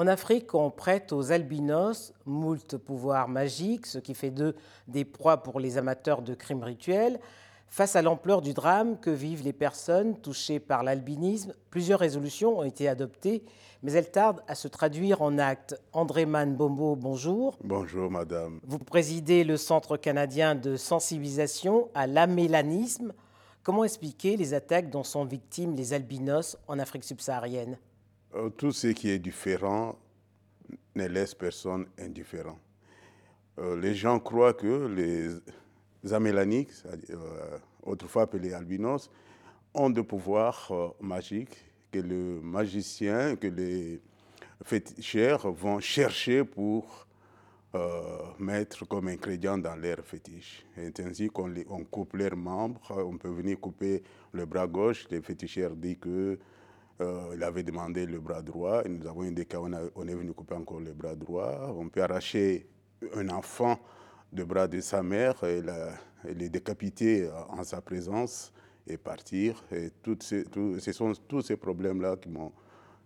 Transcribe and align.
En 0.00 0.06
Afrique, 0.06 0.54
on 0.54 0.70
prête 0.70 1.12
aux 1.12 1.30
albinos 1.30 2.14
moult 2.24 2.78
pouvoirs 2.78 3.28
magiques, 3.28 3.84
ce 3.84 3.98
qui 3.98 4.14
fait 4.14 4.30
d'eux 4.30 4.56
des 4.88 5.04
proies 5.04 5.42
pour 5.42 5.60
les 5.60 5.76
amateurs 5.76 6.22
de 6.22 6.32
crimes 6.32 6.62
rituels. 6.62 7.20
Face 7.68 7.96
à 7.96 8.00
l'ampleur 8.00 8.40
du 8.40 8.54
drame 8.54 8.98
que 8.98 9.10
vivent 9.10 9.44
les 9.44 9.52
personnes 9.52 10.16
touchées 10.16 10.58
par 10.58 10.84
l'albinisme, 10.84 11.52
plusieurs 11.68 12.00
résolutions 12.00 12.60
ont 12.60 12.62
été 12.62 12.88
adoptées, 12.88 13.44
mais 13.82 13.92
elles 13.92 14.10
tardent 14.10 14.42
à 14.48 14.54
se 14.54 14.68
traduire 14.68 15.20
en 15.20 15.36
actes. 15.36 15.78
André 15.92 16.24
Man 16.24 16.56
Bombo, 16.56 16.96
bonjour. 16.96 17.58
Bonjour, 17.62 18.10
madame. 18.10 18.58
Vous 18.62 18.78
présidez 18.78 19.44
le 19.44 19.58
Centre 19.58 19.98
canadien 19.98 20.54
de 20.54 20.76
sensibilisation 20.76 21.90
à 21.92 22.06
l'amélanisme. 22.06 23.12
Comment 23.62 23.84
expliquer 23.84 24.38
les 24.38 24.54
attaques 24.54 24.88
dont 24.88 25.04
sont 25.04 25.26
victimes 25.26 25.74
les 25.76 25.92
albinos 25.92 26.56
en 26.68 26.78
Afrique 26.78 27.04
subsaharienne? 27.04 27.76
Tout 28.56 28.72
ce 28.72 28.88
qui 28.88 29.10
est 29.10 29.18
différent 29.18 29.98
ne 30.94 31.06
laisse 31.06 31.34
personne 31.34 31.86
indifférent. 31.98 32.58
Euh, 33.58 33.78
les 33.80 33.94
gens 33.94 34.20
croient 34.20 34.54
que 34.54 34.86
les 34.86 36.12
amélaniques, 36.12 36.70
euh, 37.10 37.58
autrefois 37.82 38.22
appelés 38.22 38.52
albinos, 38.52 39.10
ont 39.74 39.90
des 39.90 40.02
pouvoirs 40.02 40.68
euh, 40.70 40.88
magiques 41.00 41.56
que 41.92 41.98
le 41.98 42.40
magicien, 42.40 43.36
que 43.36 43.48
les 43.48 44.00
féticheurs 44.64 45.50
vont 45.50 45.80
chercher 45.80 46.44
pour 46.44 47.06
euh, 47.74 48.00
mettre 48.38 48.86
comme 48.86 49.08
ingrédient 49.08 49.58
dans 49.58 49.76
leur 49.76 50.04
fétiche. 50.04 50.64
Et 50.76 50.92
ainsi 51.02 51.28
qu'on 51.28 51.52
on 51.68 51.84
coupe 51.84 52.14
leurs 52.14 52.36
membres, 52.36 52.80
on 52.90 53.16
peut 53.16 53.30
venir 53.30 53.60
couper 53.60 54.02
le 54.32 54.46
bras 54.46 54.66
gauche, 54.66 55.06
les 55.10 55.20
féticheurs 55.20 55.76
disent 55.76 55.98
que 56.00 56.38
il 57.34 57.42
avait 57.42 57.62
demandé 57.62 58.06
le 58.06 58.20
bras 58.20 58.42
droit, 58.42 58.82
et 58.84 58.88
nous 58.88 59.06
avons 59.06 59.22
indiqué 59.22 59.56
qu'on 59.56 59.72
on 59.94 60.08
est 60.08 60.14
venu 60.14 60.32
couper 60.32 60.54
encore 60.54 60.80
le 60.80 60.92
bras 60.92 61.14
droit. 61.14 61.74
On 61.76 61.88
peut 61.88 62.02
arracher 62.02 62.66
un 63.14 63.28
enfant 63.30 63.78
de 64.32 64.44
bras 64.44 64.68
de 64.68 64.80
sa 64.80 65.02
mère 65.02 65.42
et, 65.44 65.62
les 66.24 66.50
décapiter 66.50 67.30
en 67.48 67.62
sa 67.64 67.80
présence 67.80 68.52
et 68.86 68.98
partir. 68.98 69.64
Et 69.72 69.88
toutes 70.02 70.22
ces, 70.22 70.44
ce 70.78 70.92
sont 70.92 71.14
tous 71.26 71.40
ces 71.42 71.56
problèmes-là 71.56 72.16
qui, 72.16 72.28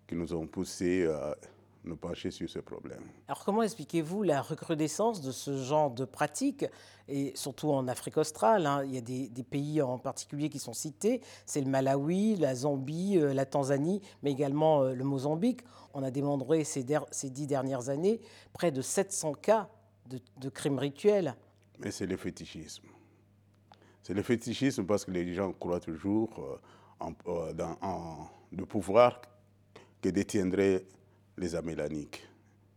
qui 0.09 0.17
nous 0.17 0.35
ont 0.35 0.47
poussés 0.47 1.07
à 1.07 1.37
nous 1.85 1.97
pencher 1.97 2.31
sur 2.31 2.49
ce 2.49 2.59
problème. 2.59 3.03
Alors 3.29 3.45
comment 3.45 3.63
expliquez-vous 3.63 4.23
la 4.23 4.43
recrudescence 4.43 5.21
de 5.21 5.33
ce 5.33 5.57
genre 5.57 5.91
de 5.91 6.05
pratiques, 6.05 6.67
et 7.09 7.33
surtout 7.35 7.71
en 7.71 7.87
Afrique 7.89 8.17
australe 8.17 8.67
hein? 8.67 8.83
Il 8.85 8.95
y 8.95 8.99
a 8.99 9.01
des, 9.01 9.43
pays 9.43 9.83
en 9.83 9.99
particulier 9.99 10.49
qui 10.49 10.59
sont 10.59 10.73
cités, 10.73 11.21
c'est 11.47 11.61
le 11.61 11.69
Malawi, 11.69 12.37
la 12.37 12.55
Zambie, 12.55 13.19
euh, 13.19 13.35
la 13.35 13.45
Tanzanie, 13.45 14.01
mais 14.23 14.33
également 14.33 14.83
euh, 14.83 14.95
le 14.95 15.05
Mozambique. 15.05 15.61
On 15.93 16.03
a 16.03 16.11
démontré 16.11 16.65
ces, 16.65 16.85
ces 17.11 17.31
dix 17.31 17.47
dernières 17.47 17.89
années 17.89 18.21
près 18.53 18.73
de 18.73 18.83
700 18.83 19.35
cas 19.35 19.69
de, 20.09 20.49
crimes 20.49 20.79
rituels. 20.79 21.35
Mais 21.79 21.91
c'est 21.91 22.07
le 22.07 22.17
fétichisme. 22.17 22.87
C'est 24.03 24.15
le 24.15 24.23
fétichisme 24.23 24.85
parce 24.85 25.05
que 25.05 25.11
les 25.11 25.33
gens 25.35 25.53
croient 25.53 25.81
toujours 25.81 26.61
euh, 27.03 27.11
euh, 27.27 27.53
dans 27.53 27.77
en, 27.81 28.29
le 28.53 28.67
pouvoir 28.67 29.21
que 30.01 30.09
détiendraient 30.11 30.85
les 31.37 31.55
amélaniques. 31.55 32.27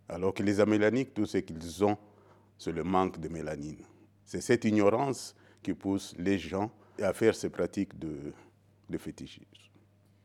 Alors 0.09 0.33
que 0.33 0.44
les 0.44 0.59
amélaniques, 0.59 1.13
tout 1.13 1.25
ce 1.25 1.38
qu'ils 1.39 1.83
ont, 1.83 1.97
c'est 2.58 2.71
le 2.71 2.83
manque 2.83 3.20
de 3.20 3.27
mélanine. 3.27 3.83
C'est 4.26 4.42
cette 4.42 4.65
ignorance 4.65 5.36
qui 5.61 5.73
pousse 5.73 6.15
les 6.17 6.37
gens 6.37 6.71
à 7.02 7.14
faire 7.14 7.36
ces 7.36 7.49
pratiques 7.49 7.98
de, 7.99 8.33
de 8.89 8.98
fétichisme. 8.98 9.45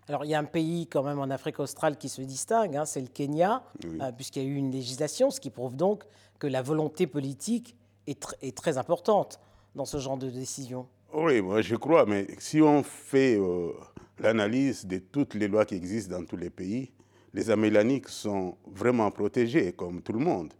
Alors 0.08 0.24
il 0.24 0.30
y 0.30 0.34
a 0.34 0.38
un 0.38 0.44
pays 0.44 0.86
quand 0.88 1.02
même 1.02 1.20
en 1.20 1.30
Afrique 1.30 1.60
australe 1.60 1.96
qui 1.96 2.08
se 2.08 2.22
distingue, 2.22 2.76
hein, 2.76 2.84
c'est 2.84 3.00
le 3.00 3.06
Kenya, 3.06 3.62
euh, 3.84 4.10
puisqu'il 4.12 4.42
y 4.42 4.46
a 4.46 4.48
eu 4.48 4.56
une 4.56 4.70
législation, 4.70 5.30
ce 5.30 5.40
qui 5.40 5.50
prouve 5.50 5.76
donc 5.76 6.04
que 6.38 6.46
la 6.46 6.60
volonté 6.60 7.06
politique 7.06 7.76
est, 8.08 8.56
très 8.56 8.78
importante 8.78 9.38
dans 9.76 9.84
ce 9.84 9.98
genre 9.98 10.16
de 10.16 10.28
décision. 10.28 10.88
Oui, 11.14 11.40
moi 11.40 11.62
je 11.62 11.76
crois, 11.76 12.04
mais 12.04 12.26
si 12.38 12.60
on 12.60 12.82
fait 12.82 13.38
euh, 13.38 13.72
l'analyse 14.18 14.86
de 14.86 14.98
toutes 14.98 15.34
les 15.34 15.46
lois 15.46 15.64
qui 15.64 15.76
existent 15.76 16.18
dans 16.18 16.24
tous 16.24 16.36
les 16.36 16.50
pays, 16.50 16.90
les 17.34 17.50
amélaniques 17.50 18.08
sont 18.08 18.56
vraiment 18.66 19.10
protégés 19.10 19.72
comme 19.72 20.02
tout 20.02 20.12
le 20.12 20.18
monde. 20.18 20.52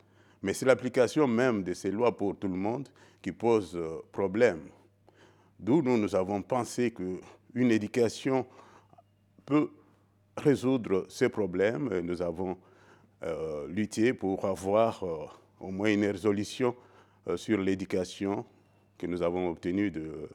Mais 0.42 0.54
c'est 0.54 0.66
l'application 0.66 1.26
même 1.26 1.62
de 1.62 1.74
ces 1.74 1.90
lois 1.90 2.16
pour 2.16 2.36
tout 2.36 2.48
le 2.48 2.56
monde 2.56 2.88
qui 3.20 3.32
pose 3.32 3.76
euh, 3.76 4.00
problème. 4.10 4.60
D'où 5.58 5.80
nous, 5.82 6.14
avons 6.16 6.42
pensé 6.42 6.92
qu'une 6.92 7.70
éducation 7.70 8.44
peut 9.46 9.70
résoudre 10.36 11.06
ces 11.08 11.28
problèmes. 11.28 12.00
Nous 12.00 12.20
avons 12.20 12.56
euh, 13.22 13.68
lutté 13.68 14.12
pour 14.12 14.44
avoir 14.44 15.04
euh, 15.04 15.26
au 15.60 15.70
moins 15.70 15.92
une 15.92 16.06
résolution 16.06 16.74
sur 17.36 17.60
l'éducation 17.60 18.44
que 18.98 19.06
nous 19.06 19.22
avons 19.22 19.50
obtenue 19.50 19.92
de 19.92 20.28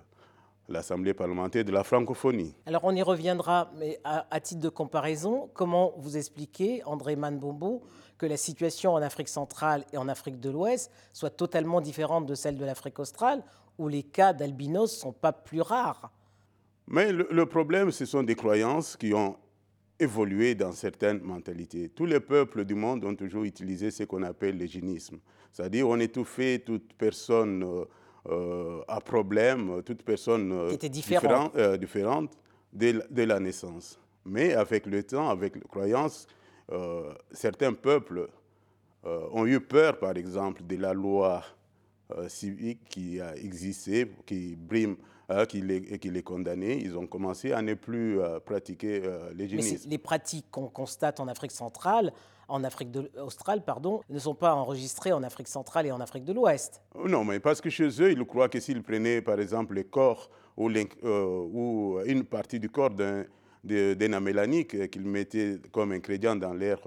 l'Assemblée 0.69 1.13
parlementaire 1.13 1.63
de 1.63 1.71
la 1.71 1.83
francophonie. 1.83 2.53
Alors 2.65 2.83
on 2.83 2.95
y 2.95 3.01
reviendra, 3.01 3.71
mais 3.77 3.99
à, 4.03 4.39
titre 4.39 4.61
de 4.61 4.69
comparaison, 4.69 5.49
comment 5.53 5.93
vous 5.97 6.17
expliquez, 6.17 6.83
André 6.85 7.15
Manbombo, 7.15 7.83
que 8.17 8.25
la 8.25 8.37
situation 8.37 8.93
en 8.93 9.01
Afrique 9.01 9.29
centrale 9.29 9.85
et 9.93 9.97
en 9.97 10.07
Afrique 10.07 10.39
de 10.39 10.49
l'Ouest 10.49 10.91
soit 11.13 11.29
totalement 11.29 11.81
différente 11.81 12.25
de 12.25 12.35
celle 12.35 12.57
de 12.57 12.65
l'Afrique 12.65 12.99
australe, 12.99 13.43
où 13.77 13.87
les 13.87 14.03
cas 14.03 14.33
d'albinos 14.33 14.91
ne 14.93 14.99
sont 14.99 15.13
pas 15.13 15.31
plus 15.31 15.61
rares? 15.61 16.11
Mais 16.87 17.11
le, 17.11 17.45
problème, 17.45 17.91
ce 17.91 18.05
sont 18.05 18.23
des 18.23 18.35
croyances 18.35 18.95
qui 18.95 19.13
ont 19.13 19.35
évolué 19.99 20.55
dans 20.55 20.71
certaines 20.71 21.19
mentalités. 21.21 21.89
Tous 21.89 22.05
les 22.05 22.19
peuples 22.19 22.63
du 22.63 22.75
monde 22.75 23.03
ont 23.03 23.15
toujours 23.15 23.43
utilisé 23.43 23.91
ce 23.91 24.03
qu'on 24.03 24.23
appelle 24.23 24.57
l'égénisme. 24.57 25.19
C'est-à-dire 25.51 25.87
on 25.87 25.99
étouffait 25.99 26.59
toute 26.59 26.93
personne 26.93 27.65
euh, 28.29 28.79
euh, 28.79 28.81
à 28.87 28.99
problème, 29.01 29.81
toute 29.83 30.03
personne 30.03 30.51
euh, 30.51 30.75
différente, 30.89 31.57
différente 31.79 32.31
dès, 32.73 32.93
la 33.25 33.39
naissance. 33.39 33.99
Mais 34.25 34.53
avec 34.53 34.85
le 34.85 35.03
temps, 35.03 35.29
avec 35.29 35.55
les 35.55 35.61
croyances, 35.61 36.27
certains 37.31 37.73
peuples 37.73 38.27
ont 39.03 39.45
eu 39.45 39.59
peur, 39.61 39.99
par 39.99 40.17
exemple, 40.17 40.63
de 40.65 40.75
la 40.75 40.93
loi 40.93 41.43
civique 42.27 42.81
qui 42.89 43.21
a 43.21 43.35
existé, 43.37 44.11
qui 44.25 44.55
brime 44.55 44.97
euh, 45.29 45.45
qui, 45.45 45.59
les, 45.59 45.99
qui 45.99 46.09
les 46.09 46.23
condamnaient, 46.23 46.77
ils 46.77 46.97
ont 46.97 47.05
commencé 47.05 47.51
à 47.51 47.61
ne 47.61 47.73
plus 47.73 48.21
euh, 48.21 48.39
pratiquer 48.39 49.01
euh, 49.03 49.29
l'égénisme. 49.33 49.89
les 49.89 49.97
pratiques 49.97 50.45
qu'on 50.49 50.69
constate 50.69 51.19
en 51.19 51.27
Afrique 51.27 51.51
centrale, 51.51 52.13
en 52.47 52.63
Afrique 52.63 52.89
australe, 53.17 53.63
pardon, 53.63 54.01
ne 54.09 54.19
sont 54.19 54.35
pas 54.35 54.53
enregistrées 54.53 55.13
en 55.13 55.23
Afrique 55.23 55.47
centrale 55.47 55.85
et 55.85 55.91
en 55.91 55.99
Afrique 55.99 56.23
de 56.23 56.33
l'Ouest. 56.33 56.81
Non, 56.95 57.23
mais 57.23 57.39
parce 57.39 57.61
que 57.61 57.69
chez 57.69 57.89
eux, 58.01 58.11
ils 58.11 58.25
croient 58.25 58.49
que 58.49 58.59
s'ils 58.59 58.83
prenaient, 58.83 59.21
par 59.21 59.39
exemple, 59.39 59.75
le 59.75 59.83
corps 59.83 60.29
ou, 60.55 60.69
ou 61.03 61.99
une 62.05 62.23
partie 62.23 62.59
du 62.59 62.69
corps 62.69 62.91
d'un 62.91 64.13
amélanique 64.13 64.89
qu'ils 64.89 65.05
mettaient 65.05 65.59
comme 65.71 65.91
ingrédient 65.91 66.35
dans 66.35 66.53
leur 66.53 66.81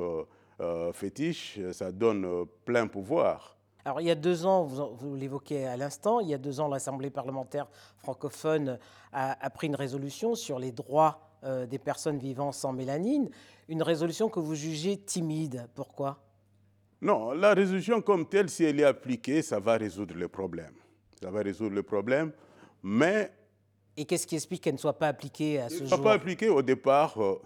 fétiche, 0.94 1.60
ça 1.72 1.92
donne 1.92 2.46
plein 2.64 2.86
pouvoir. 2.86 3.56
Alors, 3.84 4.00
il 4.00 4.06
y 4.06 4.10
a 4.10 4.14
deux 4.14 4.44
ans, 4.44 4.64
vous, 4.64 5.14
l'évoquez 5.14 5.66
à 5.66 5.76
l'instant, 5.76 6.20
il 6.20 6.28
y 6.28 6.34
a 6.34 6.38
deux 6.38 6.60
ans, 6.60 6.68
l'Assemblée 6.68 7.10
parlementaire 7.10 7.66
francophone 7.96 8.78
a, 9.12 9.50
pris 9.50 9.68
une 9.68 9.74
résolution 9.74 10.34
sur 10.34 10.58
les 10.58 10.70
droits 10.70 11.29
euh, 11.44 11.66
des 11.66 11.78
personnes 11.78 12.18
vivant 12.18 12.52
sans 12.52 12.72
mélanine, 12.72 13.30
une 13.68 13.82
résolution 13.82 14.28
que 14.28 14.40
vous 14.40 14.54
jugez 14.54 14.96
timide. 14.98 15.68
Pourquoi? 15.74 16.18
Non, 17.00 17.32
la 17.32 17.54
résolution 17.54 18.02
comme 18.02 18.28
telle, 18.28 18.50
si 18.50 18.64
elle 18.64 18.80
est 18.80 18.84
appliquée, 18.84 19.42
ça 19.42 19.58
va 19.58 19.76
résoudre 19.76 20.14
le 20.14 20.28
problème. 20.28 20.74
Ça 21.22 21.30
va 21.30 21.40
résoudre 21.40 21.74
le 21.74 21.82
problème, 21.82 22.32
mais... 22.82 23.30
Et 23.96 24.04
qu'est-ce 24.04 24.26
qui 24.26 24.36
explique 24.36 24.62
qu'elle 24.62 24.74
ne 24.74 24.78
soit 24.78 24.98
pas 24.98 25.08
appliquée 25.08 25.60
à 25.60 25.68
ce 25.68 25.74
jour 25.74 25.78
Elle 25.78 25.84
ne 25.84 25.88
soit 25.88 26.02
pas 26.02 26.12
appliquée 26.12 26.48
au 26.48 26.62
départ. 26.62 27.20
Euh, 27.20 27.40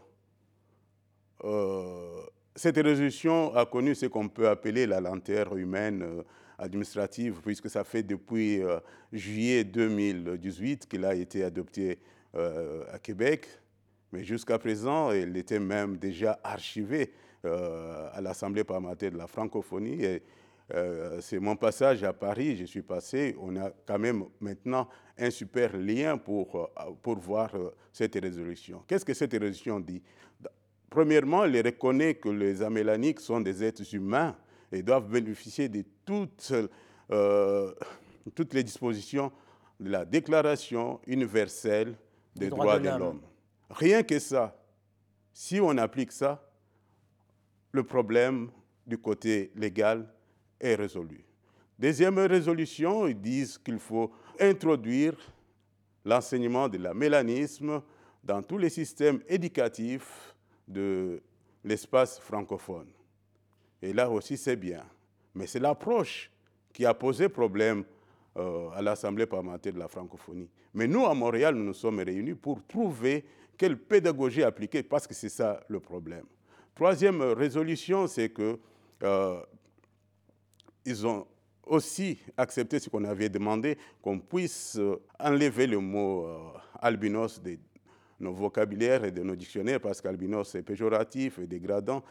euh, 1.44 2.22
cette 2.54 2.76
résolution 2.76 3.54
a 3.54 3.66
connu 3.66 3.94
ce 3.94 4.06
qu'on 4.06 4.28
peut 4.28 4.48
appeler 4.48 4.86
la 4.86 5.00
lenteur 5.00 5.56
humaine 5.56 6.24
administrative, 6.58 7.40
puisque 7.42 7.68
ça 7.68 7.84
fait 7.84 8.02
depuis 8.02 8.62
euh, 8.62 8.78
juillet 9.12 9.64
2018 9.64 10.86
qu'il 10.88 11.04
a 11.04 11.14
été 11.14 11.44
adopté 11.44 11.98
euh, 12.34 12.84
à 12.92 12.98
Québec. 12.98 13.46
Mais 14.14 14.22
jusqu'à 14.22 14.60
présent, 14.60 15.10
elle 15.10 15.36
était 15.36 15.58
même 15.58 15.96
déjà 15.96 16.38
archivée 16.44 17.12
à 17.42 18.20
l'Assemblée 18.20 18.62
parlementaire 18.62 19.10
de 19.10 19.18
la 19.18 19.26
francophonie. 19.26 20.04
Et 20.04 20.22
c'est 21.20 21.40
mon 21.40 21.56
passage 21.56 22.04
à 22.04 22.12
Paris, 22.12 22.56
je 22.56 22.64
suis 22.64 22.82
passé. 22.82 23.34
On 23.40 23.56
a 23.56 23.72
quand 23.84 23.98
même 23.98 24.24
maintenant 24.40 24.88
un 25.18 25.30
super 25.30 25.76
lien 25.76 26.16
pour, 26.16 26.70
pour 27.02 27.18
voir 27.18 27.50
cette 27.92 28.14
résolution. 28.14 28.84
Qu'est-ce 28.86 29.04
que 29.04 29.14
cette 29.14 29.32
résolution 29.32 29.80
dit? 29.80 30.00
Premièrement, 30.88 31.44
il 31.44 31.60
reconnaît 31.60 32.14
que 32.14 32.28
les 32.28 32.62
amélaniques 32.62 33.18
sont 33.18 33.40
des 33.40 33.64
êtres 33.64 33.96
humains 33.96 34.36
et 34.70 34.80
doivent 34.80 35.08
bénéficier 35.08 35.68
de 35.68 35.82
toutes, 36.04 36.52
euh, 37.10 37.72
toutes 38.32 38.54
les 38.54 38.62
dispositions 38.62 39.32
de 39.80 39.90
la 39.90 40.04
Déclaration 40.04 41.00
universelle 41.08 41.96
des 42.36 42.48
droits, 42.48 42.78
de 42.78 42.88
l'homme. 42.90 43.20
Rien 43.70 44.02
que 44.02 44.18
ça. 44.18 44.56
Si 45.32 45.60
on 45.60 45.76
applique 45.78 46.12
ça, 46.12 46.48
le 47.72 47.82
problème 47.82 48.50
du 48.86 48.98
côté 48.98 49.50
légal 49.56 50.08
est 50.60 50.74
résolu. 50.74 51.24
Deuxième 51.78 52.18
résolution, 52.18 53.06
ils 53.08 53.20
disent 53.20 53.58
qu'il 53.58 53.78
faut 53.78 54.12
introduire 54.38 55.16
l'enseignement 56.04 56.68
de 56.68 56.78
la 56.78 56.94
mélanisme 56.94 57.82
dans 58.22 58.42
tous 58.42 58.58
les 58.58 58.70
systèmes 58.70 59.20
éducatifs 59.28 60.34
de 60.68 61.20
l'espace 61.64 62.20
francophone. 62.20 62.88
Et 63.82 63.92
là 63.92 64.08
aussi, 64.08 64.36
c'est 64.36 64.56
bien. 64.56 64.84
Mais 65.34 65.46
c'est 65.46 65.58
l'approche 65.58 66.30
qui 66.72 66.86
a 66.86 66.94
posé 66.94 67.28
problème 67.28 67.84
euh, 68.36 68.68
à 68.70 68.82
l'Assemblée 68.82 69.26
parlementaire 69.26 69.72
de 69.72 69.78
la 69.78 69.88
francophonie. 69.88 70.48
Mais 70.74 70.88
nous, 70.88 71.06
à 71.06 71.14
Montréal, 71.14 71.54
nous 71.54 71.64
nous 71.64 71.74
sommes 71.74 72.00
réunis 72.00 72.34
pour 72.34 72.66
trouver 72.66 73.24
quelle 73.56 73.78
pédagogie 73.78 74.42
appliquer, 74.42 74.82
parce 74.82 75.06
que 75.06 75.14
c'est 75.14 75.28
ça 75.28 75.60
le 75.68 75.78
problème. 75.78 76.24
Troisième 76.74 77.22
résolution, 77.22 78.08
c'est 78.08 78.30
que 78.30 78.58
euh, 79.04 79.40
ils 80.84 81.06
ont 81.06 81.26
aussi 81.64 82.18
accepté 82.36 82.80
ce 82.80 82.90
qu'on 82.90 83.04
avait 83.04 83.28
demandé, 83.28 83.78
qu'on 84.02 84.18
puisse 84.18 84.76
euh, 84.78 85.00
enlever 85.20 85.68
le 85.68 85.78
mot 85.78 86.26
albinos 86.80 87.40
de 87.40 87.56
nos 88.18 88.32
vocabulaires 88.32 89.04
et 89.04 89.12
de 89.12 89.22
nos 89.22 89.36
dictionnaires, 89.36 89.80
parce 89.80 90.00
qu'albinos 90.00 90.54
est 90.56 90.62
péjoratif 90.62 91.38
et 91.38 91.46
dégradant, 91.46 92.02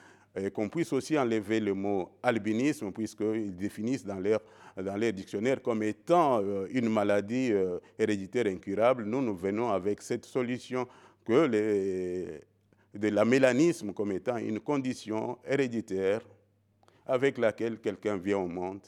qu'on 0.53 0.69
puisse 0.69 0.91
aussi 0.94 1.18
enlever 1.18 1.59
le 1.59 1.74
mot 1.74 2.09
albinisme, 2.24 2.91
puisqu'ils 2.91 3.56
définissent 3.56 4.06
dans 4.06 4.19
leur, 4.19 4.41
dans 4.75 4.95
leur 4.95 5.13
dictionnaire 5.13 5.62
comme 5.62 5.83
étant 5.83 6.41
euh, 6.41 6.68
une 6.71 6.89
maladie 6.89 7.51
euh, 7.51 7.80
héréditaire 8.00 8.47
incurable. 8.47 9.03
Nous, 9.06 9.21
nous 9.21 9.35
venons 9.35 9.69
avec 9.69 10.01
cette 10.01 10.25
solution 10.25 10.88
que 11.24 11.47
de 11.47 13.07
la 13.09 13.25
mélanisme 13.25 13.94
comme 13.94 14.12
étant 14.12 14.38
une 14.38 14.59
condition 14.59 15.38
héréditaire 15.45 16.21
avec 17.06 17.38
laquelle 17.38 17.79
quelqu'un 17.79 18.18
vient 18.18 18.39
au 18.39 18.47
monde 18.47 18.81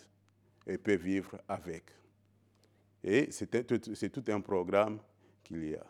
et 0.67 0.77
peut 0.77 0.95
vivre 0.95 1.37
avec. 1.47 1.83
Et 3.03 3.29
c'est 3.29 4.09
tout 4.11 4.23
un 4.29 4.41
programme 4.41 4.99
qu'il 5.43 5.69
y 5.69 5.75
a. 5.75 5.85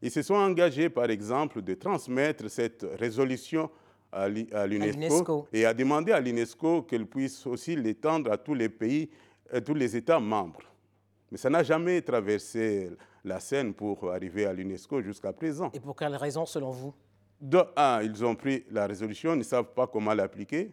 Ils 0.00 0.10
se 0.10 0.22
sont 0.22 0.34
engagés, 0.34 0.88
par 0.88 1.10
exemple, 1.10 1.62
de 1.62 1.74
transmettre 1.74 2.50
cette 2.50 2.86
résolution 2.98 3.70
à 4.14 4.66
l'UNESCO 4.66 5.48
et 5.52 5.66
a 5.66 5.74
demandé 5.74 6.12
à 6.12 6.20
l'UNESCO 6.20 6.82
qu'elle 6.82 7.06
puisse 7.06 7.46
aussi 7.46 7.74
l'étendre 7.74 8.30
à 8.30 8.38
tous 8.38 8.54
les 8.54 8.68
pays, 8.68 9.10
à 9.52 9.60
tous 9.60 9.74
les 9.74 9.96
États 9.96 10.20
membres. 10.20 10.60
Mais 11.30 11.38
ça 11.38 11.50
n'a 11.50 11.62
jamais 11.62 12.00
traversé 12.00 12.90
la 13.24 13.40
scène 13.40 13.74
pour 13.74 14.12
arriver 14.12 14.46
à 14.46 14.52
l'UNESCO 14.52 15.02
jusqu'à 15.02 15.32
présent. 15.32 15.70
Et 15.74 15.80
pour 15.80 15.96
quelle 15.96 16.14
raison, 16.14 16.46
selon 16.46 16.70
vous? 16.70 16.94
De 17.40 17.60
un, 17.76 18.02
ils 18.02 18.24
ont 18.24 18.36
pris 18.36 18.64
la 18.70 18.86
résolution, 18.86 19.34
ils 19.34 19.38
ne 19.38 19.42
savent 19.42 19.74
pas 19.74 19.86
comment 19.86 20.14
l'appliquer. 20.14 20.72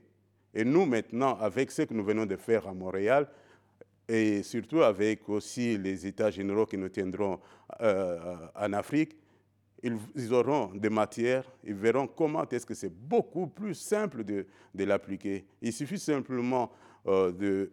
Et 0.53 0.63
nous, 0.63 0.85
maintenant, 0.85 1.37
avec 1.39 1.71
ce 1.71 1.83
que 1.83 1.93
nous 1.93 2.03
venons 2.03 2.25
de 2.25 2.35
faire 2.35 2.67
à 2.67 2.73
Montréal, 2.73 3.27
et 4.07 4.43
surtout 4.43 4.81
avec 4.81 5.27
aussi 5.29 5.77
les 5.77 6.05
États 6.05 6.29
généraux 6.29 6.65
qui 6.65 6.77
nous 6.77 6.89
tiendront 6.89 7.39
euh, 7.79 8.35
en 8.55 8.73
Afrique, 8.73 9.17
ils, 9.83 10.33
auront 10.33 10.71
des 10.75 10.89
matières, 10.89 11.43
ils 11.63 11.73
verront 11.73 12.07
comment 12.07 12.47
est-ce 12.49 12.65
que 12.65 12.73
c'est 12.73 12.93
beaucoup 12.93 13.47
plus 13.47 13.73
simple 13.73 14.23
de, 14.23 14.45
l'appliquer. 14.75 15.45
Il 15.61 15.73
suffit 15.73 15.99
simplement 15.99 16.71
euh, 17.07 17.67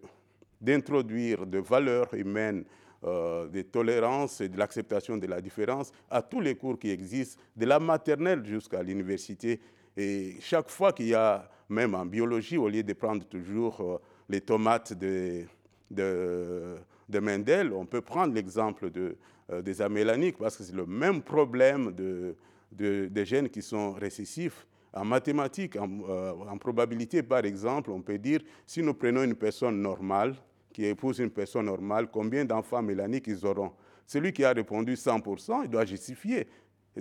d'introduire 0.60 1.46
de, 1.46 1.58
valeurs 1.58 2.12
humaines, 2.14 2.64
euh, 3.04 3.46
de 3.48 3.62
tolérance 3.62 4.40
et 4.40 4.48
de 4.48 4.58
l'acceptation 4.58 5.16
de 5.16 5.26
la 5.26 5.40
différence 5.40 5.92
à 6.10 6.22
tous 6.22 6.40
les 6.40 6.54
cours 6.54 6.78
qui 6.78 6.90
existent, 6.90 7.40
de 7.56 7.66
la 7.66 7.78
maternelle 7.78 8.44
jusqu'à 8.44 8.82
l'université. 8.82 9.60
Et 9.96 10.36
chaque 10.40 10.70
fois 10.70 10.92
qu'il 10.92 11.08
y 11.08 11.14
a, 11.14 11.48
même 11.68 11.94
en 11.94 12.06
biologie, 12.06 12.56
au 12.56 12.68
lieu 12.68 12.82
de 12.82 12.92
prendre 12.94 13.24
toujours 13.26 13.80
euh, 13.80 13.98
les 14.28 14.40
tomates 14.40 14.94
de, 14.94 15.44
de, 15.90 16.76
de 17.08 17.18
Mendel, 17.18 17.72
on 17.72 17.84
peut 17.84 18.00
prendre 18.00 18.32
l'exemple 18.34 18.90
de, 18.90 19.16
des 19.62 19.80
amélaniques, 19.80 20.38
parce 20.38 20.56
que 20.56 20.62
c'est 20.62 20.74
le 20.74 20.86
même 20.86 21.22
problème 21.22 21.92
de, 21.92 22.36
des 22.70 23.24
gènes 23.24 23.48
qui 23.48 23.62
sont 23.62 23.92
récessifs. 23.92 24.66
En 24.92 25.04
mathématiques, 25.04 25.76
euh, 25.76 26.32
en, 26.32 26.58
probabilité, 26.58 27.22
par 27.22 27.44
exemple, 27.44 27.90
on 27.90 28.00
peut 28.00 28.18
dire, 28.18 28.40
si 28.66 28.82
nous 28.82 28.94
prenons 28.94 29.22
une 29.22 29.34
personne 29.34 29.80
normale, 29.80 30.34
qui 30.72 30.84
épouse 30.84 31.18
une 31.18 31.30
personne 31.30 31.66
normale, 31.66 32.08
combien 32.10 32.44
d'enfants 32.44 32.82
mélaniques 32.82 33.26
ils 33.26 33.44
auront? 33.44 33.72
Celui 34.06 34.32
qui 34.32 34.44
a 34.44 34.52
répondu 34.52 34.94
100%, 34.94 35.64
il 35.64 35.70
doit 35.70 35.84
justifier. 35.84 36.48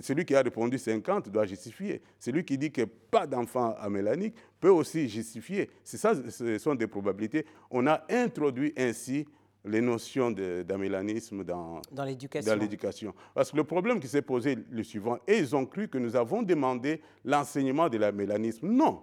Celui 0.00 0.24
qui 0.24 0.34
a 0.34 0.42
répondu 0.42 0.78
50 0.78 1.28
doit 1.30 1.46
justifier. 1.46 2.02
Celui 2.20 2.44
qui 2.44 2.58
dit 2.58 2.70
que 2.70 2.82
pas 2.82 3.26
d'enfants 3.26 3.74
amélaniques 3.80 4.36
peut 4.60 4.70
aussi 4.70 5.08
justifier. 5.08 5.70
C'est 5.82 5.96
ça, 5.96 6.12
ce 6.30 6.58
sont 6.58 6.74
des 6.74 6.86
probabilités. 6.86 7.46
On 7.70 7.86
a 7.86 8.04
introduit 8.10 8.72
ainsi 8.76 9.26
les 9.68 9.80
notions 9.80 10.30
d'amélanisme 10.30 11.44
dans, 11.44 11.80
dans 11.92 12.04
l'éducation. 12.04 13.14
Parce 13.34 13.50
que 13.50 13.56
le 13.56 13.64
problème 13.64 14.00
qui 14.00 14.08
s'est 14.08 14.22
posé 14.22 14.56
le 14.70 14.82
suivant, 14.82 15.18
et 15.26 15.38
ils 15.38 15.54
ont 15.54 15.66
cru 15.66 15.88
que 15.88 15.98
nous 15.98 16.16
avons 16.16 16.42
demandé 16.42 17.00
l'enseignement 17.24 17.88
de 17.88 17.98
l'amélanisme. 17.98 18.66
Non, 18.68 19.02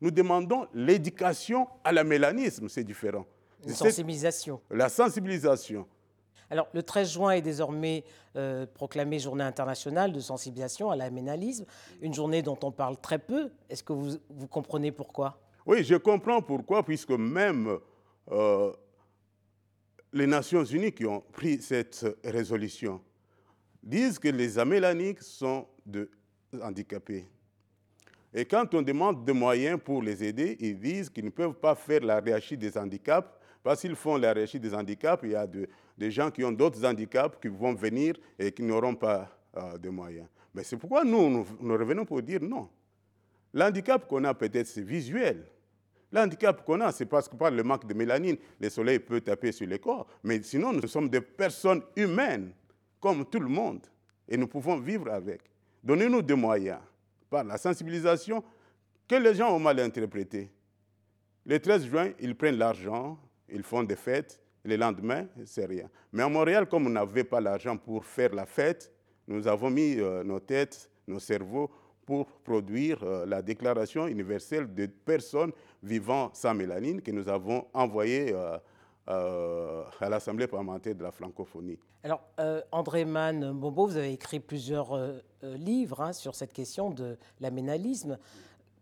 nous 0.00 0.10
demandons 0.10 0.66
l'éducation 0.74 1.68
à 1.84 1.92
l'amélanisme, 1.92 2.68
c'est 2.68 2.84
différent. 2.84 3.26
La 3.64 3.74
sensibilisation. 3.74 4.60
La 4.70 4.88
sensibilisation. 4.88 5.86
Alors, 6.50 6.68
le 6.72 6.82
13 6.82 7.12
juin 7.12 7.30
est 7.32 7.42
désormais 7.42 8.04
euh, 8.36 8.66
proclamé 8.66 9.18
journée 9.18 9.44
internationale 9.44 10.12
de 10.12 10.20
sensibilisation 10.20 10.90
à 10.90 10.96
l'aménalisme, 10.96 11.66
une 12.00 12.14
journée 12.14 12.40
dont 12.40 12.58
on 12.62 12.70
parle 12.70 12.96
très 12.96 13.18
peu. 13.18 13.50
Est-ce 13.68 13.82
que 13.82 13.92
vous, 13.92 14.16
vous, 14.30 14.46
comprenez 14.46 14.90
pourquoi? 14.90 15.38
Oui, 15.66 15.84
je 15.84 15.96
comprends 15.96 16.40
pourquoi, 16.40 16.82
puisque 16.82 17.10
même 17.10 17.78
euh, 18.30 18.72
les 20.12 20.26
Nations 20.26 20.64
Unies 20.64 20.92
qui 20.92 21.06
ont 21.06 21.20
pris 21.32 21.60
cette 21.60 22.06
résolution 22.24 23.00
disent 23.82 24.18
que 24.18 24.28
les 24.28 24.58
amélaniques 24.58 25.22
sont 25.22 25.66
de 25.84 26.10
handicapés. 26.60 27.26
Et 28.32 28.44
quand 28.44 28.74
on 28.74 28.82
demande 28.82 29.24
des 29.24 29.32
moyens 29.32 29.78
pour 29.82 30.02
les 30.02 30.22
aider, 30.22 30.56
ils 30.60 30.78
disent 30.78 31.08
qu'ils 31.08 31.24
ne 31.24 31.30
peuvent 31.30 31.54
pas 31.54 31.74
faire 31.74 32.00
la 32.00 32.20
réachie 32.20 32.56
des 32.56 32.76
handicaps, 32.76 33.28
parce 33.62 33.80
qu'ils 33.80 33.96
font 33.96 34.16
la 34.16 34.32
réachie 34.32 34.60
des 34.60 34.74
handicaps, 34.74 35.22
il 35.24 35.30
y 35.30 35.34
a 35.34 35.46
des 35.46 36.10
gens 36.10 36.30
qui 36.30 36.44
ont 36.44 36.52
d'autres 36.52 36.84
handicaps 36.84 37.38
qui 37.40 37.48
vont 37.48 37.74
venir 37.74 38.14
et 38.38 38.52
qui 38.52 38.62
n'auront 38.62 38.94
pas 38.94 39.28
euh, 39.56 39.78
de 39.78 39.88
moyens. 39.88 40.28
Mais 40.54 40.62
c'est 40.62 40.76
pourquoi 40.76 41.04
nous, 41.04 41.46
nous 41.60 41.76
revenons 41.76 42.04
pour 42.04 42.22
dire 42.22 42.40
non. 42.42 42.68
L'handicap 43.52 44.06
qu'on 44.06 44.24
a 44.24 44.34
peut-être, 44.34 44.66
c'est 44.66 44.82
visuel. 44.82 45.44
L'handicap 46.10 46.64
qu'on 46.64 46.80
a, 46.80 46.90
c'est 46.90 47.06
parce 47.06 47.28
que 47.28 47.36
par 47.36 47.50
le 47.50 47.62
manque 47.62 47.86
de 47.86 47.94
mélanine, 47.94 48.36
le 48.58 48.70
soleil 48.70 48.98
peut 48.98 49.20
taper 49.20 49.52
sur 49.52 49.66
le 49.66 49.76
corps. 49.78 50.06
Mais 50.22 50.42
sinon, 50.42 50.72
nous 50.72 50.88
sommes 50.88 51.08
des 51.08 51.20
personnes 51.20 51.82
humaines, 51.96 52.52
comme 53.00 53.26
tout 53.26 53.40
le 53.40 53.48
monde, 53.48 53.86
et 54.26 54.36
nous 54.36 54.46
pouvons 54.46 54.78
vivre 54.78 55.10
avec. 55.10 55.42
Donnez-nous 55.84 56.22
des 56.22 56.34
moyens, 56.34 56.80
par 57.28 57.44
la 57.44 57.58
sensibilisation, 57.58 58.42
que 59.06 59.16
les 59.16 59.34
gens 59.34 59.54
ont 59.54 59.58
mal 59.58 59.78
interprété. 59.80 60.50
Le 61.44 61.58
13 61.58 61.86
juin, 61.86 62.10
ils 62.20 62.34
prennent 62.34 62.58
l'argent, 62.58 63.18
ils 63.48 63.62
font 63.62 63.82
des 63.82 63.96
fêtes, 63.96 64.40
le 64.64 64.76
lendemain, 64.76 65.26
c'est 65.44 65.66
rien. 65.66 65.88
Mais 66.12 66.22
à 66.22 66.28
Montréal, 66.28 66.66
comme 66.68 66.86
on 66.86 66.90
n'avait 66.90 67.24
pas 67.24 67.40
l'argent 67.40 67.76
pour 67.76 68.04
faire 68.04 68.34
la 68.34 68.44
fête, 68.44 68.92
nous 69.26 69.46
avons 69.46 69.70
mis 69.70 69.98
euh, 69.98 70.22
nos 70.24 70.40
têtes, 70.40 70.90
nos 71.06 71.18
cerveaux 71.18 71.70
pour 72.08 72.24
produire 72.42 73.02
euh, 73.02 73.26
la 73.26 73.42
Déclaration 73.42 74.06
universelle 74.06 74.72
des 74.72 74.88
personnes 74.88 75.52
vivant 75.82 76.30
sans 76.32 76.54
mélanine 76.54 77.02
que 77.02 77.10
nous 77.10 77.28
avons 77.28 77.66
envoyée 77.74 78.32
euh, 78.32 78.56
euh, 79.10 79.84
à 80.00 80.08
l'Assemblée 80.08 80.46
parlementaire 80.46 80.94
de 80.94 81.02
la 81.02 81.12
francophonie. 81.12 81.78
Alors, 82.02 82.22
André 82.72 83.04
Mann 83.04 83.52
Bobo, 83.52 83.88
vous 83.88 83.96
avez 83.98 84.14
écrit 84.14 84.40
plusieurs 84.40 84.98
livres 85.42 86.00
hein, 86.00 86.14
sur 86.14 86.34
cette 86.34 86.54
question 86.54 86.90
de 86.90 87.18
l'aménalisme. 87.40 88.16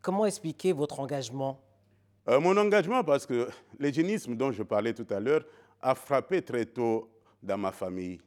Comment 0.03 0.27
expliquer 0.27 0.73
votre 0.73 1.01
engagement? 1.01 1.59
Mon 2.29 2.57
engagement, 2.57 3.03
parce 3.03 3.27
que 3.27 3.49
l'eugénisme 3.81 4.37
dont 4.37 4.53
je 4.53 4.63
parlais 4.63 4.93
tout 4.93 5.07
à 5.11 5.19
l'heure 5.19 5.45
a 5.81 5.95
frappé 5.97 6.43
très 6.43 6.67
tôt 6.67 7.11
dans 7.43 7.59
ma 7.59 7.73
famille. 7.73 8.21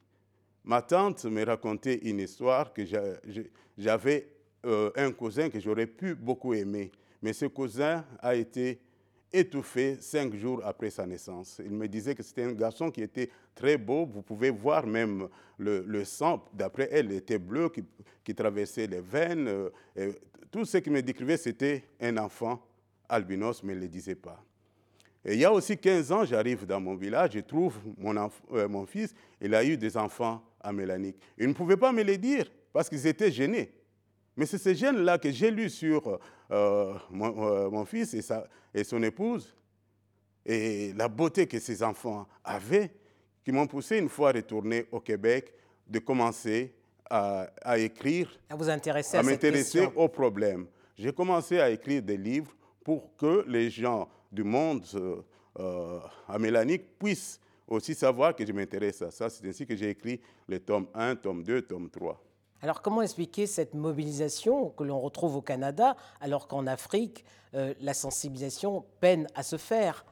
Ma 0.66 0.82
tante 0.82 1.24
me 1.26 1.46
racontait 1.46 2.00
une 2.04 2.20
histoire 2.20 2.74
que 2.74 2.84
j'avais 3.78 4.39
euh, 4.66 4.92
un 4.96 5.12
cousin 5.12 5.50
que 5.50 5.60
j'aurais 5.60 5.88
pu 5.88 6.16
beaucoup 6.16 6.54
aimer. 6.54 6.92
Mais 7.22 7.34
ce 7.34 7.46
cousin 7.46 8.06
a 8.20 8.36
été 8.36 8.80
étouffé 9.32 9.98
cinq 10.00 10.36
jours 10.36 10.62
après 10.66 10.90
sa 10.90 11.06
naissance. 11.06 11.62
Il 11.64 11.72
me 11.72 11.88
disait 11.88 12.16
que 12.16 12.24
c'était 12.24 12.44
un 12.44 12.54
garçon 12.54 12.90
qui 12.90 13.02
était 13.02 13.30
très 13.54 13.78
beau. 13.78 14.06
Vous 14.06 14.22
pouvez 14.22 14.50
voir 14.50 14.88
même 14.88 15.28
le, 15.58 16.04
sang, 16.04 16.44
d'après 16.54 16.90
elle, 16.92 17.12
était 17.12 17.38
bleu, 17.38 17.70
qui, 18.24 18.36
traversait 18.36 18.88
les 18.88 19.02
veines. 19.02 19.48
Euh, 19.48 20.14
tout 20.52 20.66
ce 20.66 20.78
qu'il 20.78 20.94
me 20.94 21.02
décrivait, 21.02 21.38
c'était 21.38 21.84
un 22.00 22.18
enfant 22.18 22.62
albinos, 23.08 23.64
mais 23.64 23.74
il 23.74 23.78
ne 23.78 23.82
le 23.82 23.88
disait 23.88 24.16
pas. 24.16 24.44
Et 25.26 25.34
il 25.34 25.40
y 25.40 25.46
a 25.46 25.52
aussi 25.52 25.78
15 25.78 26.12
ans, 26.12 26.26
j'arrive 26.26 26.66
dans 26.66 26.80
mon 26.80 26.96
village, 26.96 27.32
je 27.34 27.40
trouve 27.40 27.78
mon, 27.98 28.16
euh, 28.54 28.86
fils, 28.86 29.14
il 29.42 29.54
a 29.54 29.64
eu 29.64 29.76
des 29.78 29.98
enfants 29.98 30.42
amélanniques. 30.62 31.18
Il 31.38 31.48
ne 31.50 31.54
pouvait 31.54 31.78
pas 31.78 31.92
me 31.92 32.04
le 32.04 32.18
dire 32.18 32.50
parce 32.72 32.90
qu'ils 32.90 33.06
étaient 33.06 33.32
gênés. 33.32 33.72
Mais 34.40 34.46
c'est 34.46 34.58
ces 34.58 34.74
gènes-là 34.74 35.18
que 35.18 35.30
j'ai 35.32 35.52
lus 35.52 35.70
sur 35.70 36.18
euh, 36.50 36.94
mon, 37.10 37.70
mon, 37.70 37.84
fils 37.84 38.14
et, 38.14 38.22
sa, 38.22 38.48
et 38.74 38.86
son 38.86 39.04
épouse, 39.04 39.54
et 40.46 40.94
la 40.94 41.10
beauté 41.10 41.46
que 41.46 41.60
ces 41.60 41.84
enfants 41.84 42.26
avaient, 42.42 42.90
qui 43.44 43.52
m'ont 43.52 43.68
poussé, 43.68 43.98
une 43.98 44.08
fois 44.08 44.32
retourné 44.32 44.86
au 44.94 45.02
Québec, 45.02 45.54
de 45.86 46.00
commencer 46.00 46.74
à, 47.10 47.50
à 47.62 47.78
écrire, 47.80 48.40
à 48.50 48.56
vous 48.56 48.70
intéresser 48.70 49.18
à, 49.18 49.20
à 49.20 49.24
m'intéresser 49.24 49.80
question. 49.80 50.02
aux 50.02 50.08
problèmes. 50.08 50.68
J'ai 50.98 51.12
commencé 51.12 51.60
à 51.60 51.70
écrire 51.70 52.02
des 52.02 52.16
livres 52.16 52.56
pour 52.82 53.18
que 53.18 53.44
les 53.46 53.70
gens 53.70 54.08
du 54.32 54.46
monde 54.46 54.86
euh, 54.96 55.18
euh, 55.60 56.00
amélanique 56.30 56.98
puissent 56.98 57.42
aussi 57.68 57.94
savoir 57.94 58.34
que 58.34 58.46
je 58.46 58.54
m'intéresse 58.54 59.02
à 59.02 59.12
ça. 59.12 59.30
C'est 59.30 59.46
ainsi 59.50 59.66
que 59.66 59.76
j'ai 59.76 59.90
écrit 59.90 60.22
les 60.48 60.62
tomes 60.62 60.88
1, 60.94 61.18
tome 61.18 61.44
2, 61.44 61.64
tome 61.64 61.90
3. 61.90 62.29
Alors 62.62 62.82
comment 62.82 63.02
expliquer 63.02 63.48
cette 63.48 63.74
mobilisation 63.74 64.70
que 64.72 64.84
l'on 64.84 65.00
retrouve 65.00 65.38
au 65.38 65.42
Canada 65.42 65.96
alors 66.20 66.48
qu'en 66.48 66.68
Afrique, 66.68 67.24
euh, 67.54 67.74
la 67.80 67.94
sensibilisation 67.94 68.86
peine 69.00 69.28
à 69.34 69.44
se 69.44 69.58
faire? 69.58 70.06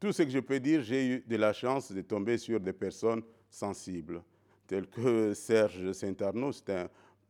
Tout 0.00 0.12
ce 0.12 0.22
que 0.22 0.30
je 0.30 0.40
peux 0.40 0.60
dire, 0.60 0.82
j'ai 0.82 1.06
eu 1.06 1.24
de 1.26 1.36
la 1.36 1.52
chance 1.52 1.92
de 1.92 2.02
tomber 2.02 2.38
sur 2.38 2.60
des 2.60 2.72
personnes 2.72 3.22
sensibles, 3.48 4.22
telles 4.66 4.88
que 4.88 5.32
Serge 5.32 5.92
Saint-Arnaud, 5.92 6.52
c'est 6.52 6.70
un 6.70 6.88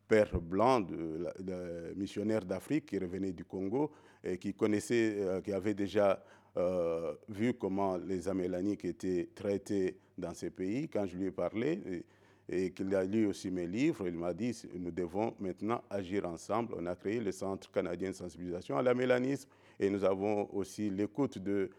père 0.08 0.40
blanc, 0.40 0.80
de, 0.80 1.92
missionnaire 1.94 2.44
d'Afrique 2.44 2.86
qui 2.86 2.98
revenait 2.98 3.32
du 3.32 3.44
Congo 3.44 3.92
et 4.24 4.38
qui 4.38 4.54
connaissait, 4.54 5.16
euh, 5.18 5.40
qui 5.42 5.52
avait 5.52 5.74
déjà 5.74 6.22
euh, 6.56 7.14
vu 7.28 7.54
comment 7.54 7.98
les 7.98 8.26
Amélaniques 8.26 8.86
étaient 8.86 9.28
traités 9.34 9.98
dans 10.16 10.32
ces 10.32 10.50
pays. 10.50 10.88
Quand 10.88 11.04
je 11.06 11.16
lui 11.18 11.26
ai 11.26 11.30
parlé 11.30 12.04
et, 12.48 12.70
qu'il 12.70 12.94
a 12.94 13.04
lu 13.04 13.26
aussi 13.26 13.50
mes 13.50 13.66
livres, 13.66 14.06
il 14.06 14.14
m'a 14.14 14.32
dit 14.32 14.56
nous 14.74 14.90
devons 14.90 15.34
maintenant 15.40 15.82
agir 15.90 16.26
ensemble. 16.26 16.74
On 16.78 16.86
a 16.86 16.94
créé 16.94 17.20
le 17.20 17.32
Centre 17.32 17.70
canadien 17.70 18.10
de 18.10 18.14
sensibilisation 18.14 18.76
à 18.76 18.82
l'amélanisme 18.82 19.48
et 19.78 19.90
nous 19.90 20.04
avons 20.04 20.48
aussi 20.54 20.90
l'écoute 20.90 21.38
de, 21.38 21.70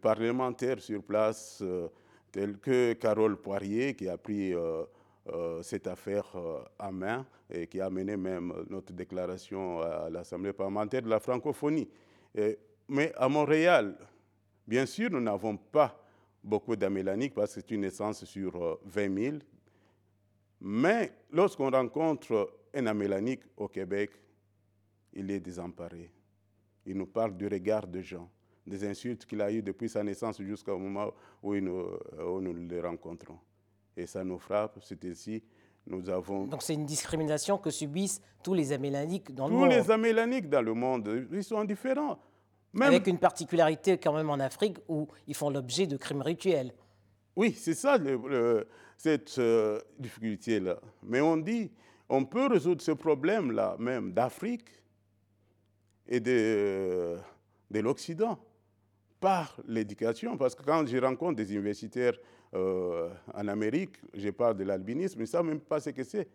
parlementaires 0.00 0.80
sur 0.80 1.02
place 1.02 1.58
euh, 1.62 1.88
tels 2.32 2.58
que 2.58 2.94
Carole 2.94 3.36
Poirier 3.36 3.94
qui 3.94 4.08
a 4.08 4.16
pris 4.16 4.54
euh, 4.54 4.84
euh, 5.28 5.62
cette 5.62 5.86
affaire 5.86 6.26
euh, 6.34 6.60
à 6.78 6.90
main 6.92 7.26
et 7.50 7.66
qui 7.66 7.80
a 7.80 7.90
mené 7.90 8.16
même 8.16 8.52
notre 8.70 8.92
déclaration 8.92 9.80
à 9.80 10.08
l'Assemblée 10.08 10.52
parlementaire 10.52 11.02
de 11.02 11.08
la 11.08 11.20
francophonie. 11.20 11.88
Mais 12.88 13.12
à 13.16 13.28
Montréal, 13.28 13.96
bien 14.66 14.86
sûr, 14.86 15.10
nous 15.10 15.20
n'avons 15.20 15.56
pas 15.56 16.00
beaucoup 16.44 16.76
d'amélaniques 16.76 17.34
parce 17.34 17.54
que 17.54 17.60
c'est 17.60 17.70
une 17.72 17.80
naissance 17.80 18.24
sur 18.24 18.54
euh, 18.62 18.80
20 18.84 19.22
000. 19.22 19.36
Mais 20.60 21.12
lorsqu'on 21.30 21.70
rencontre 21.70 22.50
un 22.74 22.86
amélanique 22.86 23.42
au 23.56 23.68
Québec, 23.68 24.10
il 25.12 25.30
est 25.30 25.40
désemparé. 25.40 26.10
Il 26.86 26.96
nous 26.96 27.06
parle 27.06 27.36
du 27.36 27.46
regard 27.46 27.86
des 27.86 28.02
gens, 28.02 28.30
des 28.66 28.86
insultes 28.86 29.26
qu'il 29.26 29.40
a 29.40 29.50
eues 29.50 29.62
depuis 29.62 29.88
sa 29.88 30.02
naissance 30.02 30.40
jusqu'au 30.40 30.78
moment 30.78 31.12
où 31.42 31.54
nous, 31.56 31.84
où 32.18 32.40
nous 32.40 32.52
le 32.52 32.80
rencontrons. 32.80 33.38
Et 33.96 34.06
ça 34.06 34.22
nous 34.22 34.38
frappe. 34.38 34.78
C'est 34.82 35.04
ainsi 35.04 35.42
nous 35.86 36.08
avons 36.10 36.46
Donc 36.46 36.62
c'est 36.62 36.74
une 36.74 36.84
discrimination 36.86 37.58
que 37.58 37.70
subissent 37.70 38.20
tous 38.42 38.54
les 38.54 38.72
Amélaniques 38.72 39.34
dans 39.34 39.46
le 39.46 39.52
tous 39.52 39.58
monde. 39.60 39.70
les 39.70 39.90
amélaniques 39.90 40.48
dans 40.48 40.62
le 40.62 40.74
monde. 40.74 41.26
Ils 41.32 41.44
sont 41.44 41.64
différents. 41.64 42.18
Même 42.72 42.88
Avec 42.88 43.06
une 43.06 43.18
particularité 43.18 43.96
quand 43.96 44.12
même 44.12 44.28
en 44.28 44.34
Afrique 44.40 44.78
où 44.88 45.08
ils 45.26 45.34
font 45.34 45.48
l'objet 45.48 45.86
de 45.86 45.96
crimes 45.96 46.22
rituels. 46.22 46.72
Oui, 47.36 47.52
c'est 47.52 47.74
ça 47.74 47.98
cette 48.96 49.38
euh, 49.38 49.78
difficulté-là. 49.98 50.80
Mais 51.02 51.20
on 51.20 51.36
dit, 51.36 51.70
on 52.08 52.24
peut 52.24 52.46
résoudre 52.46 52.80
ce 52.80 52.92
problème-là 52.92 53.76
même 53.78 54.12
d'Afrique 54.12 54.64
et 56.08 56.18
de, 56.18 57.16
de 57.70 57.80
l'Occident 57.80 58.38
par 59.20 59.60
l'éducation. 59.66 60.36
Parce 60.38 60.54
que 60.54 60.62
quand 60.62 60.86
je 60.86 60.96
rencontre 60.96 61.36
des 61.36 61.52
universitaires 61.52 62.14
euh, 62.54 63.10
en 63.34 63.48
Amérique, 63.48 63.96
je 64.14 64.30
parle 64.30 64.56
de 64.56 64.64
l'albinisme, 64.64 65.18
ils 65.18 65.22
ne 65.22 65.26
savent 65.26 65.44
même 65.46 65.60
pas 65.60 65.80
ce 65.80 65.90
que 65.90 66.04
c'est. 66.04 66.28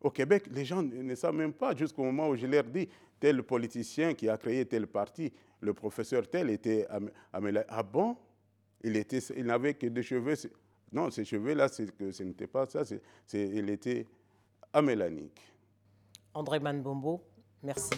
Au 0.00 0.10
Québec, 0.10 0.44
les 0.50 0.64
gens 0.64 0.82
ne 0.82 1.14
savent 1.14 1.36
même 1.36 1.52
pas 1.52 1.74
jusqu'au 1.76 2.02
moment 2.02 2.28
où 2.28 2.36
je 2.36 2.46
leur 2.46 2.64
dis 2.64 2.88
tel 3.20 3.42
politicien 3.44 4.14
qui 4.14 4.28
a 4.28 4.36
créé 4.36 4.66
tel 4.66 4.88
parti, 4.88 5.32
le 5.60 5.72
professeur 5.72 6.28
tel 6.28 6.50
était 6.50 6.86
améla- 7.32 7.64
Ah 7.68 7.84
bon? 7.84 8.16
Il, 8.82 8.96
était, 8.96 9.18
il 9.36 9.46
n'avait 9.46 9.74
que 9.74 9.86
des 9.86 10.02
cheveux. 10.02 10.34
Non, 10.92 11.10
ces 11.10 11.24
cheveux-là, 11.24 11.68
ce 11.68 12.22
n'était 12.22 12.46
pas 12.46 12.66
ça. 12.66 12.82
il 13.32 13.70
était 13.70 14.06
amélanique. 14.72 15.40
André 16.34 16.60
Manbombo, 16.60 17.22
merci. 17.62 17.90